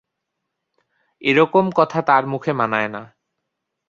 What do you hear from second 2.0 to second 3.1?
তাঁর মুখে মানায় না।